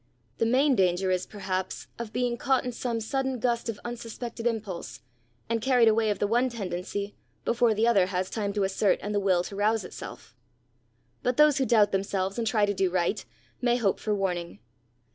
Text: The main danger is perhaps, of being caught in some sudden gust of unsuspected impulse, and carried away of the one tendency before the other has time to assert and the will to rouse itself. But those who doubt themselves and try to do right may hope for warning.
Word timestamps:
The 0.39 0.47
main 0.47 0.73
danger 0.75 1.11
is 1.11 1.27
perhaps, 1.27 1.85
of 1.99 2.11
being 2.11 2.35
caught 2.35 2.65
in 2.65 2.71
some 2.71 2.99
sudden 2.99 3.37
gust 3.37 3.69
of 3.69 3.79
unsuspected 3.85 4.47
impulse, 4.47 5.01
and 5.47 5.61
carried 5.61 5.87
away 5.87 6.09
of 6.09 6.17
the 6.17 6.25
one 6.25 6.49
tendency 6.49 7.13
before 7.45 7.75
the 7.75 7.87
other 7.87 8.07
has 8.07 8.27
time 8.31 8.51
to 8.53 8.63
assert 8.63 8.97
and 9.03 9.13
the 9.13 9.19
will 9.19 9.43
to 9.43 9.55
rouse 9.55 9.85
itself. 9.85 10.35
But 11.21 11.37
those 11.37 11.59
who 11.59 11.67
doubt 11.67 11.91
themselves 11.91 12.39
and 12.39 12.47
try 12.47 12.65
to 12.65 12.73
do 12.73 12.89
right 12.89 13.23
may 13.61 13.77
hope 13.77 13.99
for 13.99 14.15
warning. 14.15 14.57